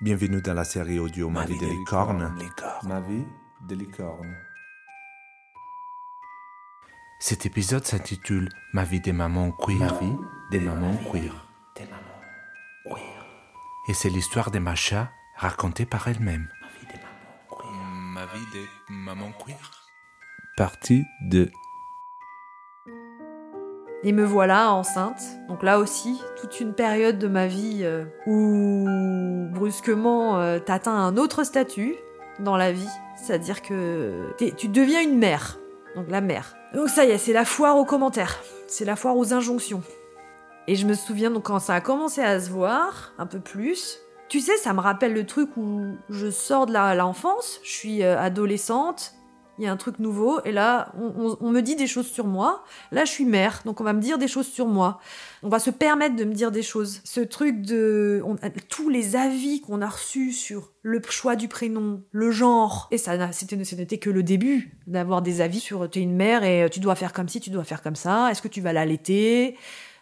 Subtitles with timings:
[0.00, 2.32] Bienvenue dans la série audio Ma, vie, des licornes.
[2.84, 3.24] Ma vie
[3.62, 4.32] des licornes.
[7.18, 9.80] Cet épisode s'intitule Ma vie des mamans queer.
[9.80, 10.16] Ma vie
[10.52, 11.48] des mamans queer.
[11.74, 12.22] Des mamans
[12.84, 13.26] queer.
[13.88, 16.48] Et c'est l'histoire de Macha racontée par elle-même.
[16.62, 17.72] Ma vie des mamans queer.
[18.14, 19.88] Ma vie des mamans queer.
[20.56, 21.50] Partie 2.
[24.04, 25.20] Et me voilà enceinte.
[25.48, 28.86] Donc là aussi, toute une période de ma vie euh, où
[29.52, 31.96] brusquement euh, t'atteins un autre statut
[32.38, 32.88] dans la vie.
[33.16, 35.58] C'est-à-dire que tu deviens une mère.
[35.96, 36.54] Donc la mère.
[36.74, 38.38] Donc ça y est, c'est la foire aux commentaires.
[38.68, 39.82] C'est la foire aux injonctions.
[40.68, 43.98] Et je me souviens donc quand ça a commencé à se voir, un peu plus.
[44.28, 48.20] Tu sais, ça me rappelle le truc où je sors de l'enfance, je suis euh,
[48.20, 49.14] adolescente,
[49.58, 52.64] il y a un truc nouveau, et là, on- me dit des choses sur moi.
[52.92, 55.00] Là, je suis mère, donc on va me dire des choses sur moi.
[55.42, 57.00] On va se permettre de me dire des choses.
[57.04, 58.22] Ce truc de
[58.68, 63.32] tous les avis qu'on a reçus sur le choix du prénom, le genre, et ça,
[63.32, 67.12] c'était, que le début d'avoir des avis sur t'es une mère et tu dois faire
[67.12, 68.30] comme ci, tu dois faire comme ça.
[68.30, 69.56] Est-ce que tu vas l'allaiter?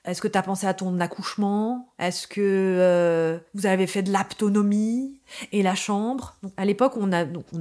[0.06, 1.88] Est-ce que tu as pensé à ton accouchement?
[1.98, 6.36] Est-ce que euh, vous avez fait de l'aptonomie et la chambre?
[6.56, 7.10] À l'époque, on,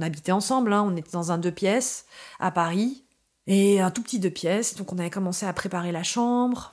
[0.00, 0.72] habitait ensemble.
[0.72, 2.06] hein, on était dans un deux pièces
[2.38, 3.04] à Paris
[3.48, 4.76] et un tout petit deux pièces.
[4.76, 6.72] Donc on avait commencé à préparer la chambre.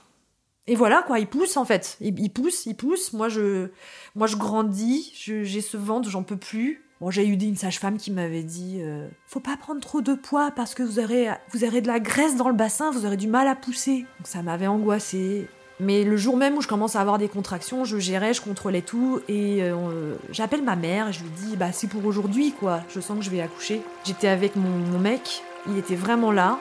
[0.66, 1.98] Et voilà quoi, il pousse en fait.
[2.00, 3.12] Il, pousse, il pousse.
[3.12, 3.68] Moi je,
[4.14, 5.12] moi je grandis.
[5.14, 6.82] J'ai ce ventre, j'en peux plus.
[7.00, 10.52] Bon, j'ai eu une sage-femme qui m'avait dit euh, faut pas prendre trop de poids
[10.52, 13.26] parce que vous aurez, vous aurez de la graisse dans le bassin, vous aurez du
[13.26, 14.06] mal à pousser.
[14.18, 15.48] Donc ça m'avait angoissée.
[15.80, 18.82] Mais le jour même où je commence à avoir des contractions, je gérais, je contrôlais
[18.82, 22.80] tout et euh, j'appelle ma mère et je lui dis bah c'est pour aujourd'hui quoi.
[22.88, 23.82] Je sens que je vais accoucher.
[24.04, 26.58] J'étais avec mon, mec, il était vraiment là.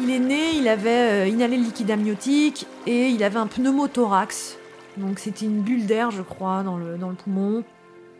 [0.00, 4.58] Il est né, il avait euh, inhalé le liquide amniotique et il avait un pneumothorax.
[4.98, 7.64] Donc c'était une bulle d'air, je crois, dans le, dans le poumon.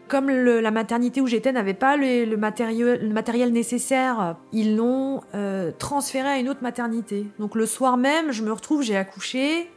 [0.08, 6.28] Comme la maternité où j'étais n'avait pas le, matériel, matériel nécessaire, ils l'ont euh, transféré
[6.28, 7.26] à une autre maternité.
[7.38, 9.70] Donc le soir même, je me retrouve, j'ai accouché.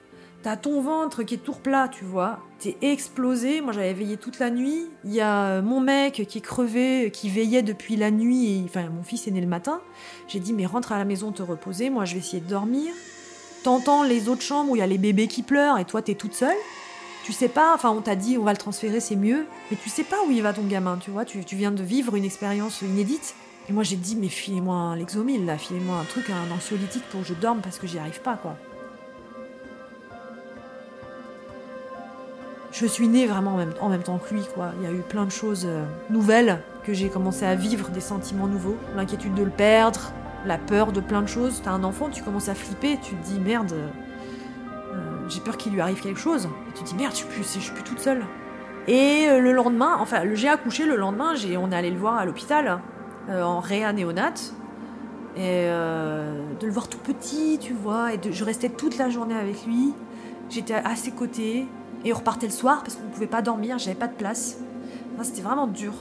[0.44, 2.40] T'as ton ventre qui est tout plat, tu vois.
[2.59, 3.62] T'es explosé.
[3.62, 4.88] Moi, j'avais veillé toute la nuit.
[5.03, 8.58] Il y a mon mec qui est crevé, qui veillait depuis la nuit.
[8.58, 9.81] Et, enfin, mon fils est né le matin.
[10.28, 11.92] J'ai dit, mais rentre à la maison te reposer.
[11.92, 12.92] Moi, je vais essayer de dormir.
[13.63, 16.16] T'entends les autres chambres où il y a les bébés qui pleurent et toi, t'es
[16.16, 16.58] toute seule.
[17.24, 19.46] Tu sais pas, enfin, on t'a dit, on va le transférer, c'est mieux.
[19.70, 21.26] Mais tu sais pas où il va ton gamin, tu vois.
[21.26, 23.36] Tu, viens de vivre une expérience inédite.
[23.70, 25.58] Et moi, j'ai dit, mais filez-moi un Lexomil, là.
[25.58, 28.56] Filez-moi un truc, un anxiolytique pour que je dorme parce que j'y arrive pas, quoi.
[32.72, 34.72] Je suis née vraiment en même, en même temps que lui, quoi.
[34.80, 38.02] Il y a eu plein de choses euh, nouvelles que j'ai commencé à vivre, des
[38.02, 38.78] sentiments nouveaux.
[38.96, 40.12] L'inquiétude de le perdre,
[40.46, 41.62] la peur de plein de choses.
[41.64, 43.88] T'as un enfant, tu commences à flipper, tu te dis merde, euh,
[45.31, 46.47] j'ai peur qu'il lui arrive quelque chose.
[46.69, 48.24] Et tu te dis merde, je suis plus, je suis plus toute seule.
[48.88, 51.97] Et euh, le lendemain, enfin, le- j'ai accouché le lendemain, j'ai, on est allé le
[51.97, 52.80] voir à l'hôpital,
[53.30, 54.53] euh, en réa néonate.
[55.38, 59.36] Et euh, de le voir tout petit, tu vois, et je restais toute la journée
[59.36, 59.94] avec lui.
[60.50, 61.68] J'étais à ses côtés.
[62.03, 64.58] Et on repartait le soir parce qu'on ne pouvait pas dormir, j'avais pas de place.
[65.13, 65.94] Enfin, C'était vraiment dur.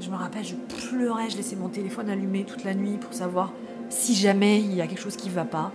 [0.00, 3.52] Je me rappelle, je pleurais, je laissais mon téléphone allumé toute la nuit pour savoir
[3.88, 5.72] si jamais il y a quelque chose qui va pas.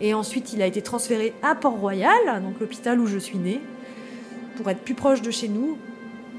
[0.00, 3.60] Et ensuite, il a été transféré à Port-Royal, donc l'hôpital où je suis née,
[4.56, 5.78] pour être plus proche de chez nous.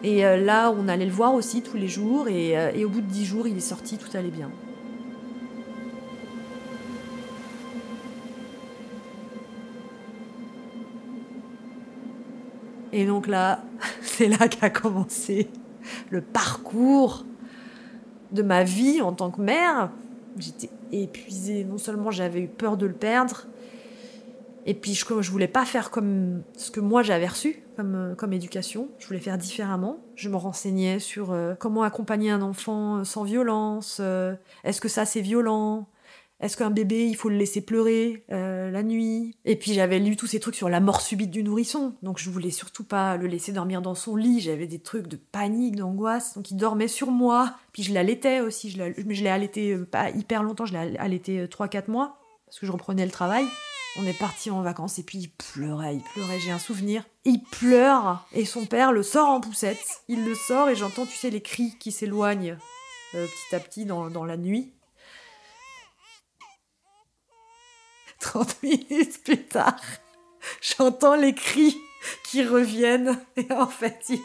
[0.04, 2.28] Et euh, là, on allait le voir aussi tous les jours.
[2.28, 4.52] Et, euh, et au bout de dix jours, il est sorti, tout allait bien.
[12.94, 13.64] Et donc là,
[14.02, 15.50] c'est là qu'a commencé
[16.10, 17.26] le parcours
[18.32, 19.90] de ma vie en tant que mère.
[20.38, 20.70] J'étais
[21.02, 21.64] épuisée.
[21.64, 23.48] Non seulement j'avais eu peur de le perdre,
[24.66, 28.16] et puis je, je voulais pas faire comme ce que moi j'avais reçu comme, euh,
[28.16, 28.90] comme éducation.
[29.00, 29.98] Je voulais faire différemment.
[30.16, 34.02] Je me renseignais sur euh, comment accompagner un enfant euh, sans violence.
[34.64, 35.88] Est-ce que ça c'est violent?
[36.44, 39.38] Est-ce qu'un bébé, il faut le laisser pleurer euh, la nuit?
[39.46, 42.30] Et puis j'avais lu tous ces trucs sur la mort subite du nourrisson, donc je
[42.30, 44.42] voulais surtout pas le laisser dormir dans son lit.
[44.42, 47.54] J'avais des trucs de panique, d'angoisse, donc il dormait sur moi.
[47.72, 50.98] Puis je l'allaitais aussi, je mais je l'ai allaité euh, pas hyper longtemps, je l'ai
[50.98, 53.46] allaité 3-4 mois, parce que je reprenais le travail.
[53.98, 57.06] On est parti en vacances et puis il pleurait, il pleurait, j'ai un souvenir.
[57.24, 60.02] Il pleure et son père le sort en poussette.
[60.10, 62.58] Il le sort et j'entends, tu sais, les cris qui s'éloignent
[63.16, 64.74] euh, petit à petit dans, dans la nuit.
[68.24, 69.76] 30 minutes plus tard,
[70.62, 71.78] j'entends les cris
[72.26, 73.20] qui reviennent.
[73.36, 74.20] Et en fait, il,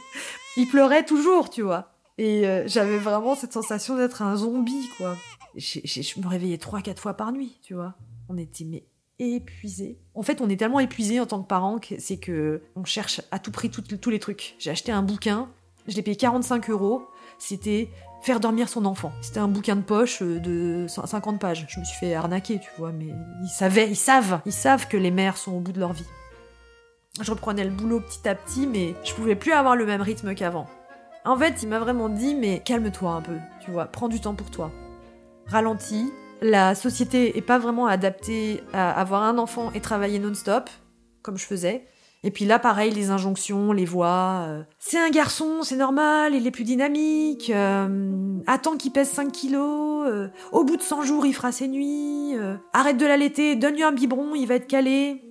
[0.56, 1.92] il pleurait toujours, tu vois.
[2.16, 5.16] Et euh, j'avais vraiment cette sensation d'être un zombie, quoi.
[5.56, 7.94] je me réveillais trois, quatre fois par nuit, tu vois.
[8.28, 8.84] On était mais
[9.18, 9.98] épuisés.
[10.14, 13.20] En fait, on est tellement épuisés en tant que parents que c'est que on cherche
[13.30, 14.54] à tout prix tous les trucs.
[14.58, 15.48] J'ai acheté un bouquin,
[15.88, 17.02] je l'ai payé 45 euros.
[17.38, 17.88] C'était
[18.20, 19.12] faire dormir son enfant.
[19.20, 21.66] C'était un bouquin de poche euh, de 50 pages.
[21.68, 24.96] Je me suis fait arnaquer, tu vois, mais ils savaient, ils savent, ils savent que
[24.96, 26.06] les mères sont au bout de leur vie.
[27.20, 30.34] Je reprenais le boulot petit à petit, mais je pouvais plus avoir le même rythme
[30.34, 30.68] qu'avant.
[31.24, 34.34] En fait, il m'a vraiment dit, mais calme-toi un peu, tu vois, prends du temps
[34.34, 34.70] pour toi.
[35.46, 36.12] Ralentis.
[36.40, 40.70] La société est pas vraiment adaptée à avoir un enfant et travailler non-stop,
[41.22, 41.84] comme je faisais.
[42.24, 44.44] Et puis là, pareil, les injonctions, les voix.
[44.48, 47.50] euh, c'est un garçon, c'est normal, il est plus dynamique.
[47.54, 50.06] euh, attends qu'il pèse 5 kilos.
[50.08, 52.34] euh, au bout de 100 jours, il fera ses nuits.
[52.72, 55.22] arrête de l'allaiter, donne-lui un biberon, il va être calé.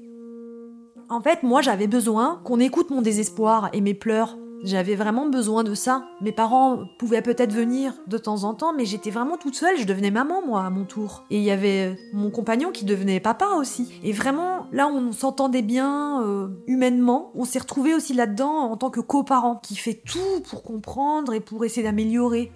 [1.09, 4.37] En fait, moi, j'avais besoin qu'on écoute mon désespoir et mes pleurs.
[4.63, 6.05] J'avais vraiment besoin de ça.
[6.19, 9.77] Mes parents pouvaient peut-être venir de temps en temps, mais j'étais vraiment toute seule.
[9.77, 11.25] Je devenais maman, moi, à mon tour.
[11.29, 13.99] Et il y avait mon compagnon qui devenait papa aussi.
[14.03, 17.31] Et vraiment, là, on s'entendait bien euh, humainement.
[17.35, 21.39] On s'est retrouvés aussi là-dedans en tant que coparents, qui fait tout pour comprendre et
[21.39, 22.51] pour essayer d'améliorer.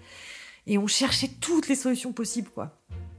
[0.67, 2.77] Et on cherchait toutes les solutions possibles, quoi.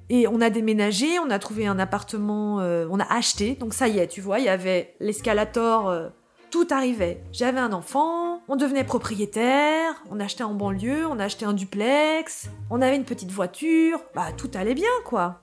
[0.08, 3.54] Et on a déménagé, on a trouvé un appartement, euh, on a acheté.
[3.54, 6.08] Donc ça y est, tu vois, il y avait l'escalator, euh,
[6.50, 7.22] tout arrivait.
[7.32, 12.50] J'avais un enfant, on devenait propriétaire, on achetait en banlieue, on a acheté un duplex,
[12.68, 15.40] on avait une petite voiture, bah tout allait bien quoi.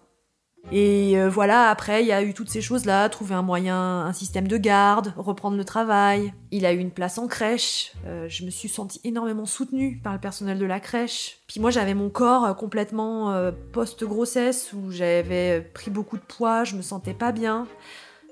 [0.72, 4.14] Et euh, voilà, après, il y a eu toutes ces choses-là, trouver un moyen, un
[4.14, 6.32] système de garde, reprendre le travail.
[6.52, 7.94] Il a eu une place en crèche.
[8.06, 11.40] Euh, je me suis sentie énormément soutenue par le personnel de la crèche.
[11.48, 13.34] Puis moi, j'avais mon corps euh, complètement
[13.72, 17.66] post-grossesse, où j'avais pris beaucoup de poids, je me sentais pas bien.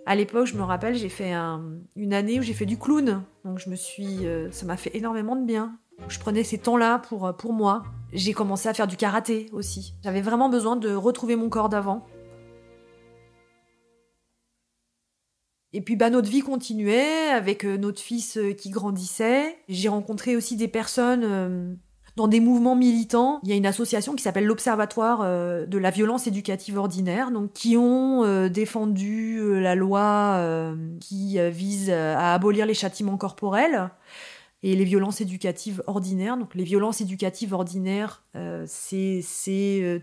[0.05, 1.63] À l'époque, je me rappelle, j'ai fait un-
[1.95, 3.23] une année où j'ai fait du clown.
[3.45, 4.27] Donc je me suis...
[4.51, 5.75] ça m'a fait énormément de bien.
[6.07, 7.83] Je prenais ces temps-là pour, pour moi.
[8.13, 9.95] J'ai commencé à faire du karaté aussi.
[10.03, 12.05] J'avais vraiment besoin de retrouver mon corps d'avant.
[15.73, 19.57] Et puis bah notre vie continuait avec euh, notre fils euh, qui grandissait.
[19.67, 21.73] J'ai rencontré aussi des personnes euh,
[22.15, 23.39] dans des mouvements militants.
[23.43, 27.77] Il y a une association qui s'appelle l'Observatoire de la violence éducative ordinaire, donc qui
[27.77, 33.91] ont défendu la loi qui vise à abolir les châtiments corporels
[34.63, 36.37] et les violences éducatives ordinaires.
[36.37, 38.23] Donc les violences éducatives ordinaires,
[38.65, 39.21] c'est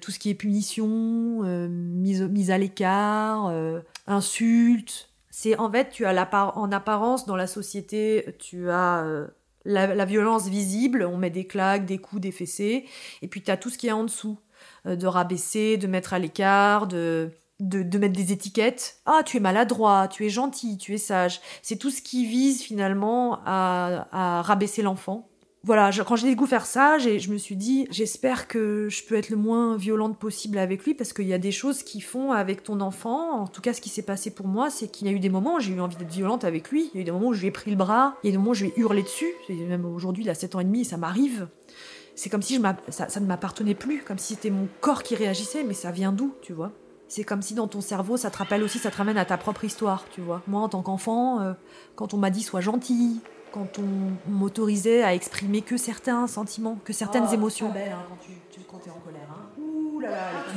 [0.00, 3.52] tout ce qui est punition, mise, à l'écart,
[4.06, 5.13] insultes.
[5.36, 9.26] C'est en fait, tu as en apparence dans la société, tu as euh,
[9.64, 12.84] la, la violence visible, on met des claques, des coups, des fessées,
[13.20, 14.38] et puis tu as tout ce qui est en dessous,
[14.86, 19.00] euh, de rabaisser, de mettre à l'écart, de, de, de mettre des étiquettes.
[19.06, 21.40] Ah, tu es maladroit, tu es gentil, tu es sage.
[21.62, 25.28] C'est tout ce qui vise finalement à, à rabaisser l'enfant.
[25.66, 29.38] Voilà, quand j'ai découvert ça, je me suis dit, j'espère que je peux être le
[29.38, 32.82] moins violente possible avec lui, parce qu'il y a des choses qui font avec ton
[32.82, 33.40] enfant.
[33.40, 35.30] En tout cas, ce qui s'est passé pour moi, c'est qu'il y a eu des
[35.30, 36.90] moments où j'ai eu envie d'être violente avec lui.
[36.92, 38.28] Il y a eu des moments où je lui ai pris le bras, il y
[38.28, 39.32] a des moments où je lui ai hurlé dessus.
[39.48, 41.48] Même aujourd'hui, il a 7 ans et demi, ça m'arrive.
[42.14, 42.60] C'est comme si
[42.90, 46.34] ça ne m'appartenait plus, comme si c'était mon corps qui réagissait, mais ça vient d'où,
[46.42, 46.72] tu vois?
[47.08, 49.38] C'est comme si dans ton cerveau, ça te rappelle aussi, ça te ramène à ta
[49.38, 50.42] propre histoire, tu vois?
[50.46, 51.54] Moi, en tant qu'enfant, euh,
[51.96, 53.20] quand on m'a dit sois gentil,
[53.54, 57.72] quand on, m'autorisait à exprimer que certains sentiments, que certaines émotions.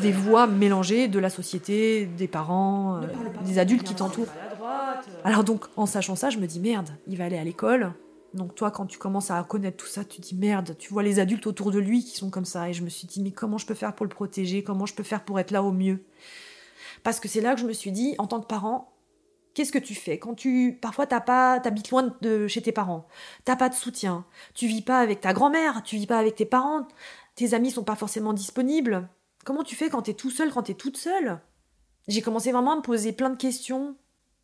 [0.02, 3.08] Des voix mélangées de la société, des parents, euh,
[3.46, 4.34] des adultes qui t'entourent.
[5.24, 7.94] Alors donc, en sachant ça, je me dis merde, il va aller à l'école.
[8.34, 11.20] Donc toi, quand tu commences à connaître tout ça, tu dis merde, tu vois les
[11.20, 12.68] adultes autour de lui qui sont comme ça.
[12.68, 14.64] Et je me suis dit, mais comment je peux faire pour le protéger?
[14.64, 16.04] Comment je peux faire pour être là au mieux?
[17.04, 18.92] Parce que c'est là que je me suis dit, en tant que parent,
[19.58, 23.08] qu'est-ce que tu fais quand tu parfois t'as pas t'habites loin de chez tes parents.
[23.44, 24.24] T'as pas de soutien.
[24.54, 26.88] Tu vis pas avec ta grand-mère tu vis pas avec tes parents.
[27.34, 29.10] Tes amis sont pas forcément disponibles.
[29.46, 31.40] Comment tu fais quand t'es tout seul quand t'es toute seule?
[32.08, 33.96] J'ai commencé vraiment à me poser plein de questions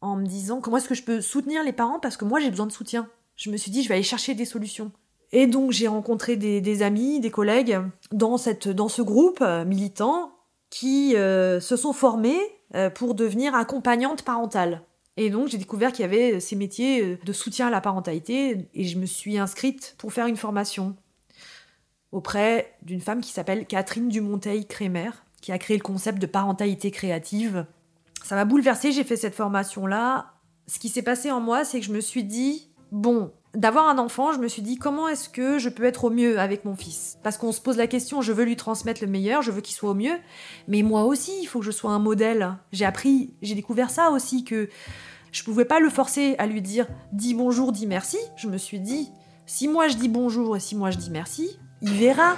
[0.02, 2.50] en me disant comment est-ce que je peux soutenir les parents parce que moi j'ai
[2.50, 3.08] besoin de soutien.
[3.36, 4.92] Je me suis dit je vais aller chercher des solutions.
[5.32, 7.80] Et donc j'ai rencontré des, amis des collègues
[8.12, 10.32] dans cette dans ce groupe euh, militant
[10.72, 12.40] qui euh, se sont formés
[12.74, 14.82] euh, pour devenir accompagnantes parentales
[15.18, 18.68] et donc j'ai découvert qu'il y avait ces métiers euh, de soutien à la parentalité
[18.74, 20.96] et je me suis inscrite pour faire une formation
[22.12, 25.10] auprès d'une femme qui s'appelle Catherine Dumonteil-Crémer,
[25.42, 27.66] qui a créé le concept de parentalité créative.
[28.24, 30.34] Ça m'a bouleversée, j'ai fait cette formation-là.
[30.68, 33.98] Ce qui s'est passé en moi, c'est que je me suis dit, bon, d'avoir un
[33.98, 36.76] enfant, je me suis dit, comment est-ce que je peux être au mieux avec mon
[36.76, 37.18] fils?
[37.24, 39.76] Parce qu'on se pose la question, je veux lui transmettre le meilleur, je veux qu'il
[39.76, 40.18] soit au mieux,
[40.68, 42.58] mais moi aussi, il faut que je sois un modèle.
[42.72, 44.70] J'ai appris, j'ai découvert ça aussi, que
[45.32, 48.18] je pouvais pas le forcer à lui dire dis bonjour, dis merci.
[48.38, 49.10] Je me suis dit
[49.46, 52.36] si moi je dis bonjour et si moi je dis merci, il verra.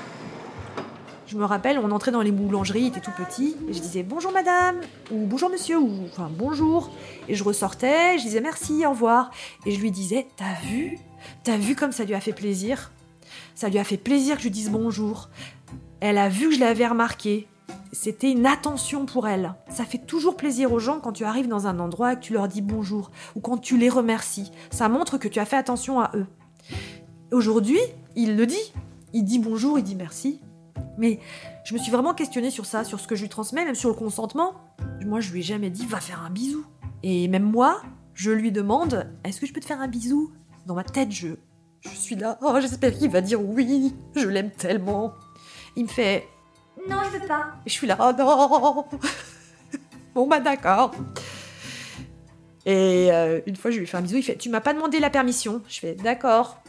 [1.27, 4.03] Je me rappelle, on entrait dans les boulangeries, il était tout petit, et je disais
[4.03, 4.75] bonjour madame,
[5.11, 6.91] ou bonjour monsieur, ou enfin bonjour.
[7.27, 9.31] Et je ressortais, je disais merci, au revoir.
[9.65, 10.99] Et je lui disais, t'as vu?
[11.43, 12.91] T'as vu comme ça lui a fait plaisir?
[13.55, 15.29] Ça lui a fait plaisir que je lui dise bonjour.
[15.99, 17.47] Elle a vu que je l'avais remarqué.
[17.91, 19.55] C'était une attention pour elle.
[19.69, 22.33] Ça fait toujours plaisir aux gens quand tu arrives dans un endroit et que tu
[22.33, 24.51] leur dis bonjour, ou quand tu les remercies.
[24.69, 26.27] Ça montre que tu as fait attention à eux.
[27.31, 27.79] Aujourd'hui,
[28.15, 28.73] il le dit.
[29.13, 30.39] Il dit bonjour, il dit merci.
[30.97, 31.19] Mais
[31.63, 33.89] je me suis vraiment questionnée sur ça, sur ce que je lui transmets, même sur
[33.89, 34.53] le consentement.
[35.05, 36.65] Moi, je lui ai jamais dit va faire un bisou.
[37.03, 37.81] Et même moi,
[38.13, 40.31] je lui demande est-ce que je peux te faire un bisou?
[40.65, 41.29] Dans ma tête, je,
[41.81, 42.37] je suis là.
[42.41, 43.93] Oh, j'espère qu'il va dire oui.
[44.15, 45.13] Je l'aime tellement.
[45.75, 46.27] Il me fait
[46.89, 47.47] Non, je veux pas.
[47.65, 48.85] et je suis là, oh non
[50.15, 50.91] Bon bah d'accord.
[52.65, 54.99] Et euh, une fois, je lui fais un bisou, il fait Tu m'as pas demandé
[54.99, 56.61] la permission Je fais D'accord.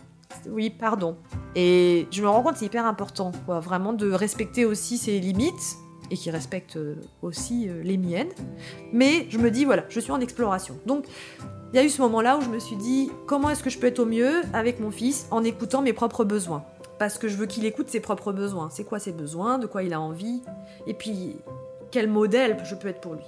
[0.50, 1.16] Oui, pardon.
[1.54, 5.76] Et je me rends compte c'est hyper important, vraiment de respecter aussi ses limites
[6.10, 8.30] et qui respecte euh, aussi euh, les miennes.
[8.92, 10.78] Mais je me dis, voilà, je suis en exploration.
[10.86, 11.06] Donc,
[11.72, 13.78] il y a eu ce moment-là où je me suis dit, comment est-ce que je
[13.78, 16.64] peux être au mieux avec mon fils en écoutant mes propres besoins?
[16.98, 18.70] Parce que je veux qu'il écoute ses propres besoins.
[18.70, 19.58] C'est quoi ses besoins?
[19.58, 20.42] De quoi il a envie?
[20.86, 21.36] Et puis,
[21.90, 23.24] quel modèle je peux être pour lui?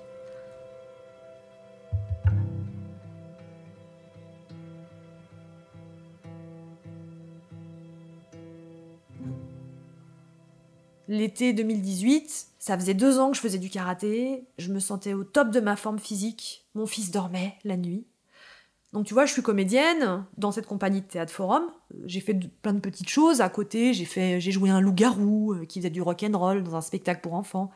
[11.08, 15.24] L'été 2018, ça faisait deux ans que je faisais du karaté, je me sentais au
[15.24, 18.06] top de ma forme physique, mon fils dormait la nuit.
[18.92, 21.64] Donc tu vois, je suis comédienne dans cette compagnie de théâtre forum.
[22.04, 23.92] J'ai fait plein de petites choses à côté.
[23.92, 26.80] J'ai fait, j'ai joué un loup-garou euh, qui faisait du rock and roll dans un
[26.80, 27.70] spectacle pour enfants.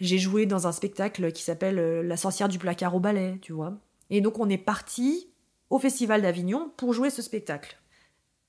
[0.00, 3.52] J'ai joué dans un spectacle qui s'appelle euh, La sorcière du placard au ballet, tu
[3.52, 3.74] vois.
[4.08, 5.28] Et donc on est parti
[5.68, 7.78] au Festival d'Avignon pour jouer ce spectacle.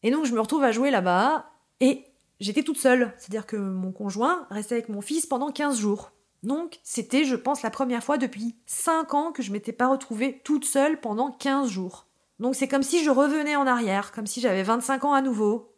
[0.04, 1.50] Et donc je me retrouve à jouer là-bas
[1.82, 2.06] et
[2.40, 3.14] j'étais toute seule.
[3.18, 6.12] C'est-à-dire que mon conjoint restait avec mon fils pendant 15 jours.
[6.44, 10.42] Donc c'était, je pense, la première fois depuis 5 ans que je m'étais pas retrouvée
[10.44, 12.06] toute seule pendant 15 jours.
[12.40, 15.74] Donc c'est comme si je revenais en arrière, comme si j'avais 25 ans à nouveau,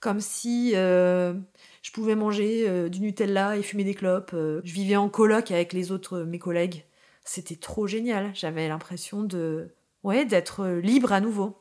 [0.00, 1.34] comme si euh,
[1.82, 4.32] je pouvais manger euh, du Nutella et fumer des clopes.
[4.34, 6.84] euh, je vivais en coloc avec les autres, euh, mes collègues.
[7.24, 8.30] C'était trop génial.
[8.34, 9.68] J'avais l'impression de,
[10.02, 11.58] ouais, d'être libre à nouveau.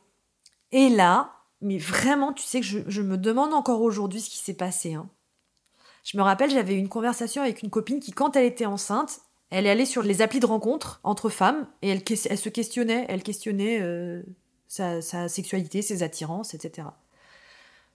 [0.72, 4.54] Et là, mais vraiment, tu sais que je, me demande encore aujourd'hui ce qui s'est
[4.54, 4.94] passé.
[4.94, 5.10] hein.
[6.04, 9.66] Je me rappelle, j'avais une conversation avec une copine qui, quand elle était enceinte, elle
[9.66, 13.82] est allée sur les applis de rencontre entre femmes et elle, se questionnait, elle questionnait
[13.82, 14.22] euh,
[14.68, 16.88] sa, sa sexualité, ses attirances, etc.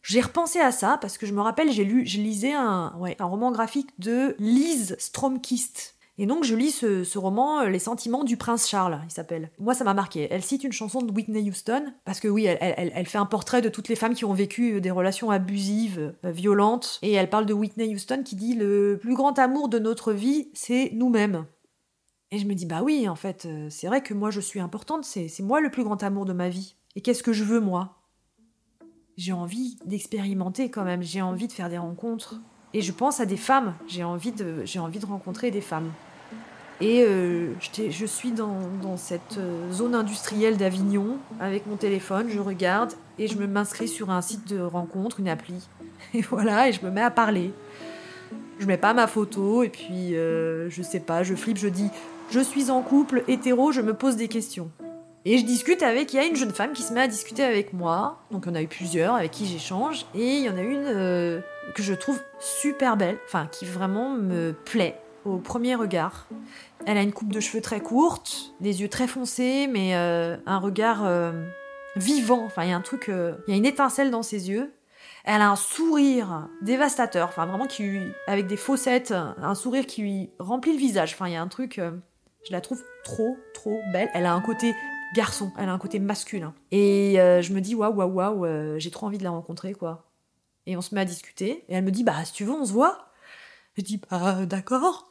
[0.02, 3.16] J'ai repensé à ça parce que je me rappelle, j'ai lu, je lisais un, ouais,
[3.20, 5.94] un roman graphique de Lise Stromkist.
[6.18, 9.50] Et donc je lis ce, roman, euh, Les sentiments du prince Charles, il s'appelle.
[9.58, 10.28] Moi ça m'a marqué.
[10.30, 13.62] Elle cite une chanson de Whitney Houston, parce que oui, elle, elle- fait un portrait
[13.62, 17.30] de toutes les femmes qui ont vécu euh, des relations abusives, euh, violentes, et elle
[17.30, 21.46] parle de Whitney Houston qui dit Le plus grand amour de notre vie, c'est nous-mêmes.
[22.30, 25.04] Et je me dis, bah oui, en fait, c'est vrai que moi je suis importante,
[25.04, 26.76] c'est moi le plus grand amour de ma vie.
[26.96, 27.98] Et qu'est-ce que je veux, moi?
[29.18, 32.40] J'ai envie d'expérimenter quand même, j'ai envie de faire des rencontres.
[32.74, 35.90] Et je pense à des femmes, j'ai envie de, j'ai envie de rencontrer des femmes.
[36.80, 42.40] Et euh, je suis dans, dans cette euh, zone industrielle d'Avignon avec mon téléphone, je
[42.40, 45.68] regarde et je me m'inscris sur un site de rencontre, une appli.
[46.14, 47.52] Et voilà, et je me mets à parler.
[48.58, 51.88] Je mets pas ma photo et puis euh, je sais pas, je flippe, je dis
[52.30, 54.70] je suis en couple hétéro, je me pose des questions.
[55.24, 57.44] Et je discute avec, il y a une jeune femme qui se met à discuter
[57.44, 60.62] avec moi, donc en a eu plusieurs avec qui j'échange, et il y en a
[60.62, 61.40] une euh,
[61.76, 66.26] que je trouve super belle, enfin qui vraiment me plaît au premier regard.
[66.86, 70.58] Elle a une coupe de cheveux très courte, des yeux très foncés, mais euh, un
[70.58, 71.30] regard euh,
[71.94, 74.72] vivant, enfin il y a un truc, il y a une étincelle dans ses yeux.
[75.24, 80.30] Elle a un sourire dévastateur, enfin vraiment qui avec des fossettes, un sourire qui lui
[80.40, 81.12] remplit le visage.
[81.14, 84.10] Enfin, il y a un truc, je la trouve trop, trop belle.
[84.14, 84.74] Elle a un côté
[85.14, 86.54] garçon, elle a un côté masculin.
[86.70, 89.74] Et euh, je me dis waouh, waouh, waouh, euh, j'ai trop envie de la rencontrer,
[89.74, 90.10] quoi.
[90.66, 92.64] Et on se met à discuter, et elle me dit bah si tu veux, on
[92.64, 93.06] se voit.
[93.76, 95.08] Je dis bah d'accord,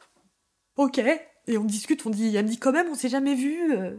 [0.76, 1.00] ok.
[1.48, 3.74] Et on discute, on dit, elle me dit quand même, on s'est jamais vu.
[3.76, 3.96] euh.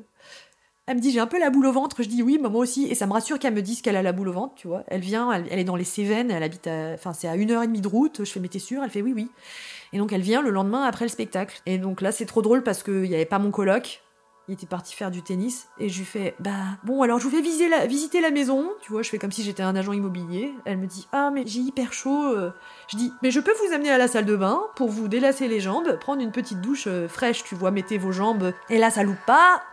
[0.85, 2.59] Elle me dit j'ai un peu la boule au ventre, je dis oui, bah, moi
[2.59, 4.67] aussi, et ça me rassure qu'elle me dise qu'elle a la boule au ventre, tu
[4.67, 4.83] vois.
[4.87, 7.51] Elle vient, elle, elle est dans les Cévennes, elle habite à, enfin c'est à une
[7.51, 8.25] heure et demie de route.
[8.25, 8.83] Je fais mais t'es sûre?
[8.83, 9.29] Elle fait oui oui.
[9.93, 11.61] Et donc elle vient le lendemain après le spectacle.
[11.65, 14.02] Et donc là c'est trop drôle parce qu'il n'y avait pas mon coloc.
[14.47, 16.51] Il était parti faire du tennis et je lui fais bah
[16.83, 19.63] bon alors je vous fais visiter la, maison, tu vois, je fais comme si j'étais
[19.63, 20.53] un agent immobilier.
[20.65, 22.33] Elle me dit ah mais j'ai hyper chaud.
[22.33, 22.51] euh.
[22.89, 25.47] Je dis mais je peux vous amener à la salle de bain pour vous délasser
[25.47, 28.51] les jambes, prendre une petite douche euh, fraîche, tu vois, mettez vos jambes.
[28.69, 29.63] Et là ça loupe pas.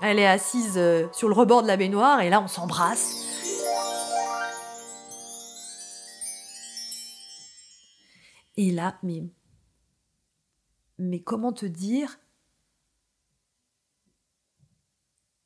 [0.00, 3.32] Elle est assise euh, sur le rebord de la baignoire et là on s'embrasse.
[8.56, 9.24] Et là, mais.
[11.04, 12.20] Mais comment te dire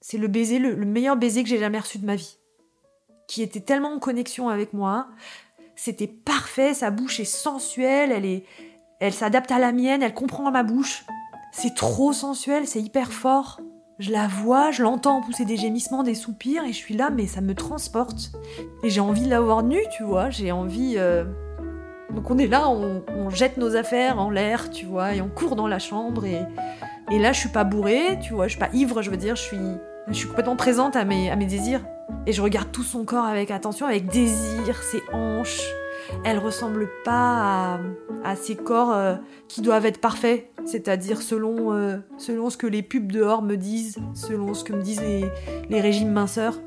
[0.02, 2.38] C'est le baiser, le, le meilleur baiser que j'ai jamais reçu de ma vie.
[3.26, 5.08] Qui était tellement en connexion avec moi.
[5.74, 8.44] C'était parfait, sa bouche est sensuelle, elle est.
[9.00, 11.04] Elle s'adapte à la mienne, elle comprend ma bouche.
[11.52, 13.60] C'est trop sensuel, c'est hyper fort.
[13.98, 17.26] Je la vois, je l'entends pousser des gémissements, des soupirs, et je suis là, mais
[17.26, 18.30] ça me transporte.
[18.82, 20.96] Et j'ai envie de l'avoir nue, tu vois, j'ai envie.
[20.98, 21.24] euh,
[22.16, 25.54] Donc on est là, on, jette nos affaires en l'air, tu vois, et on court
[25.54, 29.02] dans la chambre, et, là je suis pas bourrée, tu vois, je suis pas ivre,
[29.02, 29.58] je veux dire, je suis,
[30.08, 31.82] je suis complètement présente à mes, à mes désirs.
[32.26, 35.60] Et je regarde tout son corps avec attention, avec désir, ses hanches.
[36.24, 37.80] Elle ressemble pas
[38.24, 39.16] à, ces corps euh,
[39.48, 43.98] qui doivent être parfaits, c'est-à-dire selon, euh, selon ce que les pubs dehors me disent,
[44.14, 45.02] selon ce que me disent
[45.68, 46.60] les, régimes minceurs.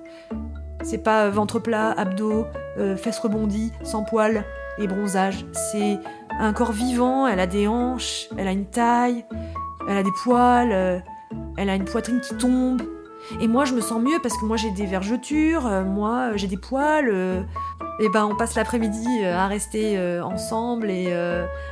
[0.84, 2.46] C'est pas ventre plat, abdos,
[2.78, 4.46] euh, fesses rebondies, sans poils
[4.80, 5.46] et bronzage.
[5.54, 6.00] C'est
[6.40, 9.26] un corps vivant, elle a des hanches, elle a une taille,
[9.88, 11.00] elle a des poils, euh,
[11.58, 12.82] elle a une poitrine qui tombe.
[13.42, 16.34] Et moi, je me sens mieux parce que moi, j'ai des vergetures, euh, moi, euh,
[16.38, 17.10] j'ai des poils.
[18.00, 21.14] et ben, on passe l'après-midi à rester ensemble et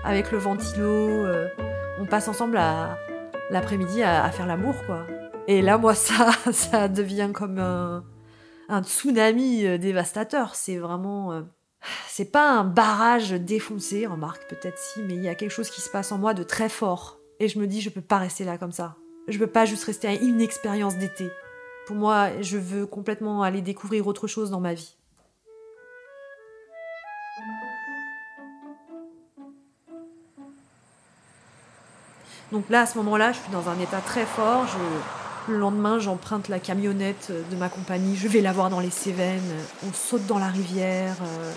[0.04, 1.26] avec le ventilo,
[2.00, 2.98] on passe ensemble à
[3.50, 5.06] l'après-midi à, faire l'amour, quoi.
[5.48, 8.04] Et là, moi, ça, ça devient comme un,
[8.68, 10.56] un tsunami dévastateur.
[10.56, 11.44] C'est vraiment.
[12.08, 15.82] C'est pas un barrage défoncé, remarque peut-être si, mais il y a quelque chose qui
[15.82, 17.20] se passe en moi de très fort.
[17.40, 18.96] Et je me dis, je peux pas rester là comme ça.
[19.28, 21.30] Je peux pas juste rester à une expérience d'été.
[21.86, 24.98] Pour moi, je veux complètement aller découvrir autre chose dans ma vie.
[32.52, 34.66] Donc là, à ce moment-là, je suis dans un état très fort.
[34.68, 38.18] Je- Le lendemain, j'emprunte la camionnette de ma compagnie.
[38.18, 39.40] Je vais la voir dans les Cévennes.
[39.88, 41.16] On saute dans la rivière.
[41.22, 41.54] euh,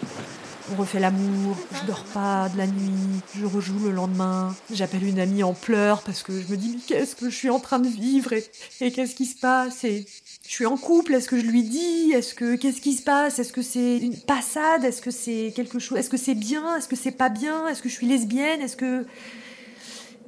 [0.73, 1.57] On refait l'amour.
[1.73, 3.21] Je dors pas de la nuit.
[3.37, 4.55] Je rejoue le lendemain.
[4.73, 7.51] J'appelle une amie en pleurs parce que je me dis mais qu'est-ce que je suis
[7.51, 10.07] en train de vivre et, qu'est-ce qui se passe et
[10.47, 11.15] je suis en couple.
[11.15, 14.17] Est-ce que je lui dis Est-ce que qu'est-ce qui se passe Est-ce que c'est une
[14.17, 17.67] passade Est-ce que c'est quelque chose Est-ce que c'est bien Est-ce que c'est pas bien
[17.67, 19.05] Est-ce que je suis lesbienne Est-ce que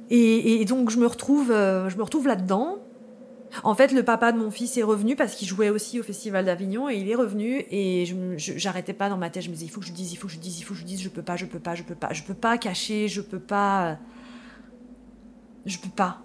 [0.09, 2.79] et, et donc je me retrouve, euh, je me retrouve là-dedans.
[3.63, 6.45] En fait, le papa de mon fils est revenu parce qu'il jouait aussi au Festival
[6.45, 8.05] d'Avignon et il est revenu et
[8.37, 9.43] j'arrêtais pas dans ma tête.
[9.43, 10.73] Je me disais il faut que je dise, il faut que je dise, il faut
[10.73, 11.01] que je dise.
[11.01, 13.39] Je peux pas, je peux pas, je peux pas, je peux pas cacher, je peux
[13.39, 13.97] pas,
[15.65, 16.21] je peux pas.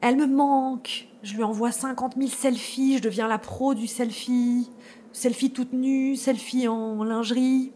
[0.00, 1.08] Elle me manque.
[1.22, 2.98] Je lui envoie 50 000 selfies.
[2.98, 4.70] Je deviens la pro du selfie.
[5.12, 7.72] Selfie toute nue, selfie en lingerie.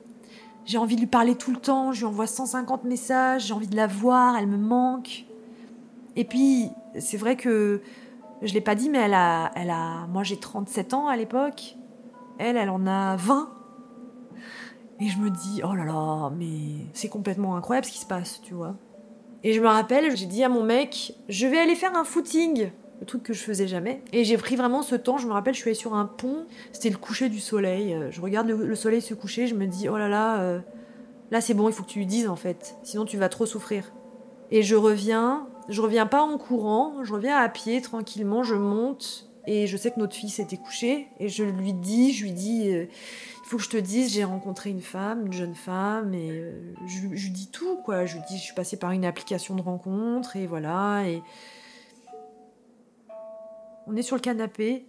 [0.66, 3.66] J'ai envie de lui parler tout le temps, je lui envoie 150 messages, j'ai envie
[3.66, 5.24] de la voir, elle me manque.
[6.16, 7.80] Et puis, c'est vrai que
[8.42, 11.76] je l'ai pas dit, mais elle a, elle a, moi j'ai 37 ans à l'époque,
[12.38, 13.50] elle, elle en a 20.
[15.00, 18.40] Et je me dis, oh là là, mais c'est complètement incroyable ce qui se passe,
[18.42, 18.74] tu vois.
[19.42, 22.70] Et je me rappelle, j'ai dit à mon mec, je vais aller faire un footing,
[23.00, 24.02] le truc que je faisais jamais.
[24.12, 26.44] Et j'ai pris vraiment ce temps, je me rappelle, je suis allée sur un pont,
[26.72, 27.96] c'était le coucher du soleil.
[28.10, 30.60] Je regarde le, le soleil se coucher, je me dis, oh là là, euh,
[31.30, 33.46] là c'est bon, il faut que tu lui dises en fait, sinon tu vas trop
[33.46, 33.92] souffrir.
[34.50, 39.30] Et je reviens, je reviens pas en courant, je reviens à pied tranquillement, je monte
[39.46, 42.70] et je sais que notre fille s'était couchée et je lui dis, je lui dis,
[42.70, 42.86] euh,
[43.42, 46.74] il faut que je te dise, j'ai rencontré une femme, une jeune femme et euh,
[46.86, 49.54] je, je lui dis tout quoi, je lui dis, je suis passée par une application
[49.54, 51.22] de rencontre et voilà et
[53.86, 54.86] on est sur le canapé,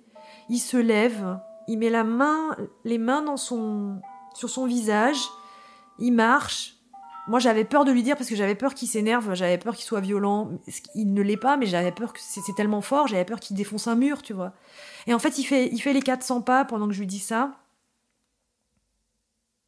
[0.50, 4.00] il se lève, il met la main, les mains dans son,
[4.34, 5.22] sur son visage,
[6.00, 6.76] il marche.
[7.28, 9.86] Moi, j'avais peur de lui dire parce que j'avais peur qu'il s'énerve, j'avais peur qu'il
[9.86, 10.52] soit violent.
[10.96, 13.88] Il ne l'est pas, mais j'avais peur que c'est tellement fort, j'avais peur qu'il défonce
[13.88, 14.54] un mur, tu vois.
[15.08, 17.20] Et en fait, il fait, il fait les 400 pas pendant que je lui dis
[17.20, 17.62] ça.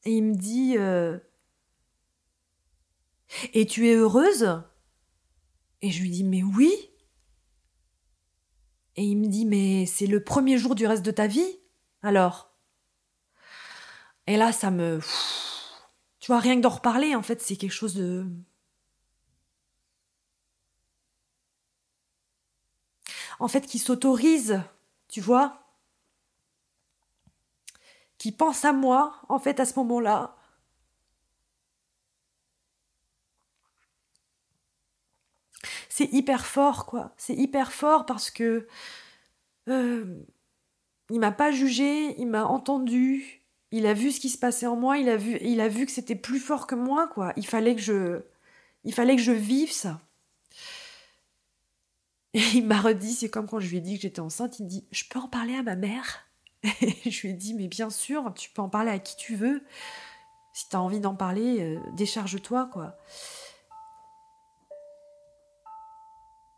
[0.06, 1.18] Et il me dit euh,
[3.54, 4.62] Et tu es heureuse?
[5.82, 6.72] Et je lui dis Mais oui
[8.96, 11.60] Et il me dit Mais c'est le premier jour du reste de ta vie
[12.02, 12.50] Alors?
[14.28, 15.00] Et là, ça me.
[16.24, 18.26] Tu vois, rien que d'en reparler, en fait, c'est quelque chose de.
[23.40, 24.62] En fait, qui s'autorise,
[25.10, 25.60] tu vois
[28.18, 30.36] Qui pense à moi, en fait, à ce moment-là.
[35.90, 37.14] C'est hyper fort, quoi.
[37.18, 38.68] C'est hyper fort parce que.
[39.70, 40.24] euh,
[41.10, 43.43] il m'a pas jugé, il m'a entendu,
[43.74, 45.88] il a vu ce qui se passait en moi, il a vu, il a vu
[45.88, 47.34] que c'était plus fort que moi, quoi.
[47.38, 48.22] Il fallait que je,
[48.84, 50.00] il fallait que je vive ça.
[52.36, 54.66] Et il m'a redit, c'est comme quand je lui ai dit que j'étais enceinte, il
[54.66, 56.28] me dit, je peux en parler à ma mère?
[56.82, 59.36] Et je lui ai dit, mais bien sûr, tu peux en parler à qui tu
[59.36, 59.64] veux.
[60.54, 62.96] Si t'as envie d'en parler, euh, décharge-toi, quoi.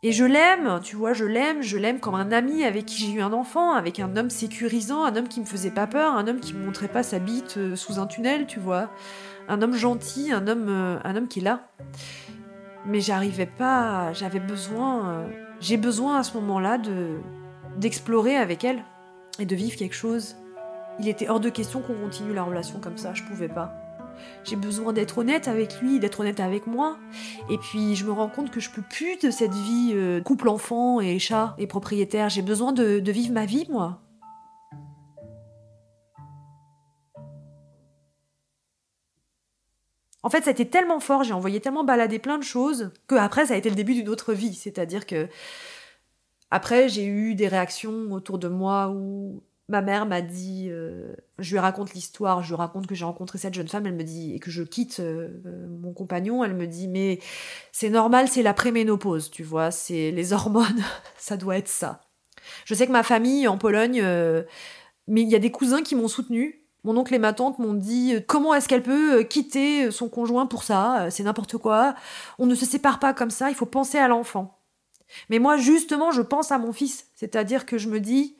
[0.02, 3.12] Et je l'aime, tu vois, je l'aime, je l'aime comme un ami avec qui j'ai
[3.12, 6.28] eu un enfant, avec un homme sécurisant, un homme qui me faisait pas peur, un
[6.28, 8.90] homme qui me montrait pas sa bite euh, sous un tunnel, tu vois.
[9.48, 11.68] Un homme gentil, un homme, euh, un homme qui est là.
[12.84, 15.28] Mais j'arrivais pas, j'avais besoin, euh,
[15.60, 17.18] j'ai besoin à ce moment-là de
[17.76, 18.82] d'explorer avec elle
[19.38, 20.36] et de vivre quelque chose.
[20.98, 23.85] Il était hors de question qu'on continue la relation comme ça, je pouvais pas.
[24.44, 26.98] J'ai besoin d'être honnête avec lui, d'être honnête avec moi.
[27.50, 30.48] Et puis je me rends compte que je peux plus de cette vie euh, couple
[30.48, 32.28] enfant et chat et propriétaire.
[32.28, 34.02] J'ai besoin de, de vivre ma vie, moi.
[40.22, 43.14] En fait, ça a été tellement fort, j'ai envoyé tellement balader plein de choses, que
[43.14, 44.54] après, ça a été le début d'une autre vie.
[44.54, 45.28] C'est-à-dire que
[46.50, 51.52] après, j'ai eu des réactions autour de moi où ma mère m'a dit, euh, je
[51.52, 54.34] lui raconte l'histoire, je lui raconte que j'ai rencontré cette jeune femme, elle me dit,
[54.34, 57.18] et que je quitte euh, euh, mon compagnon, elle me dit, mais
[57.72, 60.82] c'est normal, c'est la préménopause, tu vois, c'est les hormones,
[61.18, 62.02] ça doit être ça.
[62.64, 64.00] Je sais que ma famille en Pologne,
[65.08, 66.62] mais il y a des cousins qui m'ont soutenu.
[66.84, 70.62] Mon oncle et ma tante m'ont dit comment est-ce qu'elle peut quitter son conjoint pour
[70.62, 71.96] ça C'est n'importe quoi.
[72.38, 73.50] On ne se sépare pas comme ça.
[73.50, 74.60] Il faut penser à l'enfant.
[75.28, 77.08] Mais moi, justement, je pense à mon fils.
[77.16, 78.36] C'est-à-dire que je me dis,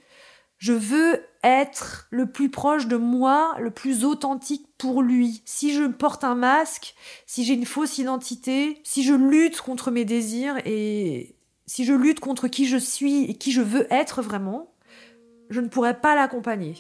[0.59, 5.43] je veux être le plus proche de moi, le plus authentique pour lui.
[5.45, 6.95] Si je porte un masque,
[7.27, 12.21] si j'ai une fausse identité, si je lutte contre mes désirs et si je lutte
[12.21, 14.73] contre qui je suis et qui je veux être vraiment,
[15.51, 16.75] je ne pourrais pas l'accompagner.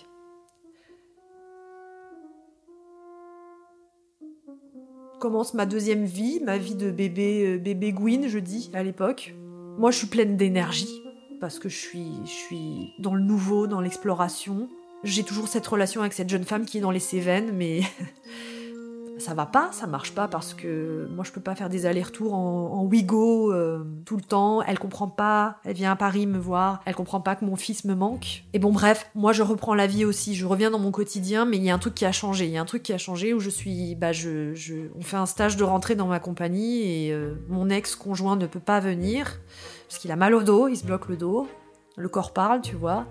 [5.20, 9.34] Commence ma deuxième vie, ma vie de bébé, euh, bébé Gwyn, je dis, à l'époque.
[9.78, 11.05] Moi, je suis pleine d'énergie
[11.40, 14.68] parce que je suis, je suis dans le nouveau, dans l'exploration.
[15.04, 17.82] J'ai toujours cette relation avec cette jeune femme qui est dans les Cévennes, mais
[19.18, 22.34] ça va pas, ça marche pas parce que moi je peux pas faire des allers-retours
[22.34, 24.62] en, en Ouigo euh, tout le temps.
[24.62, 27.84] Elle comprend pas, elle vient à Paris me voir, elle comprend pas que mon fils
[27.84, 28.44] me manque.
[28.52, 31.56] Et bon bref, moi je reprends la vie aussi, je reviens dans mon quotidien, mais
[31.56, 32.98] il y a un truc qui a changé, il y a un truc qui a
[32.98, 36.20] changé où je suis, bah je, je on fait un stage de rentrée dans ma
[36.20, 39.40] compagnie et euh, mon ex-conjoint ne peut pas venir
[39.88, 41.48] parce qu'il a mal au dos, il se bloque le dos,
[41.96, 43.06] le corps parle, tu vois.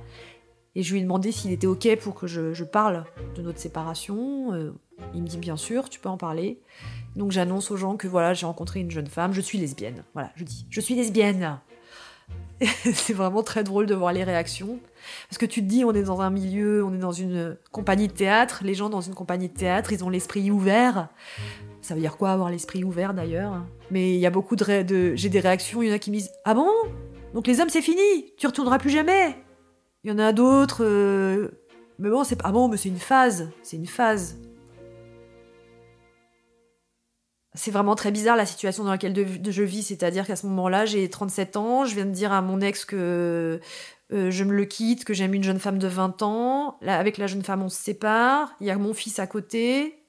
[0.76, 4.54] Et je lui ai demandé s'il était ok pour que je, parle de notre séparation.
[4.54, 4.74] Euh,
[5.14, 6.60] il me dit bien sûr, tu peux en parler.
[7.16, 10.04] Donc j'annonce aux gens que voilà, j'ai rencontré une jeune femme, je suis lesbienne.
[10.14, 11.60] Voilà, je dis, je suis lesbienne.
[12.94, 14.80] c'est vraiment très drôle de voir les réactions.
[15.30, 18.08] Parce que tu te dis, on est dans un milieu, on est dans une compagnie
[18.08, 18.62] de théâtre.
[18.64, 21.10] Les gens dans une compagnie de théâtre, ils ont l'esprit ouvert.
[21.86, 23.64] Ça veut dire quoi avoir l'esprit ouvert d'ailleurs?
[23.92, 25.84] Mais il y a beaucoup de, de j'ai des réactions.
[25.84, 26.68] Il y en a qui me disent, ah bon?
[27.36, 29.36] Donc les hommes c'est fini, tu retourneras plus jamais.
[30.04, 30.84] Il y en a d'autres.
[30.84, 31.52] euh,
[32.00, 34.40] Mais bon, c'est pas ah bon, mais c'est une phase, c'est une phase.
[37.54, 41.08] C'est vraiment très bizarre la situation dans laquelle je vis, c'est-à-dire qu'à ce moment-là, j'ai
[41.08, 43.60] 37 ans, je viens de dire à mon ex que
[44.12, 46.80] euh, je me le quitte, que j'aime une jeune femme de 20 ans.
[46.82, 50.02] Avec la jeune femme, on se sépare, il y a mon fils à côté.